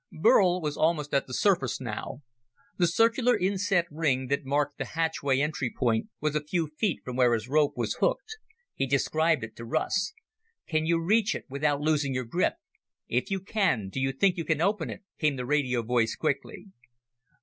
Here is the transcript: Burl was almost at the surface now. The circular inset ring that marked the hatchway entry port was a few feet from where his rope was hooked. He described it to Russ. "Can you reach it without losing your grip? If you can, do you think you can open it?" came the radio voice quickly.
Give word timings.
Burl 0.11 0.61
was 0.61 0.77
almost 0.77 1.13
at 1.13 1.27
the 1.27 1.33
surface 1.35 1.79
now. 1.79 2.23
The 2.79 2.87
circular 2.87 3.37
inset 3.37 3.85
ring 3.91 4.29
that 4.29 4.43
marked 4.47 4.79
the 4.79 4.85
hatchway 4.97 5.37
entry 5.41 5.71
port 5.77 6.05
was 6.19 6.35
a 6.35 6.43
few 6.43 6.71
feet 6.79 7.01
from 7.05 7.15
where 7.17 7.35
his 7.35 7.47
rope 7.47 7.73
was 7.75 7.93
hooked. 7.99 8.39
He 8.73 8.87
described 8.87 9.43
it 9.43 9.55
to 9.57 9.63
Russ. 9.63 10.13
"Can 10.67 10.87
you 10.87 10.99
reach 10.99 11.35
it 11.35 11.45
without 11.51 11.81
losing 11.81 12.15
your 12.15 12.25
grip? 12.25 12.55
If 13.09 13.29
you 13.29 13.41
can, 13.41 13.89
do 13.89 13.99
you 13.99 14.11
think 14.11 14.37
you 14.37 14.43
can 14.43 14.59
open 14.59 14.89
it?" 14.89 15.03
came 15.19 15.35
the 15.35 15.45
radio 15.45 15.83
voice 15.83 16.15
quickly. 16.15 16.69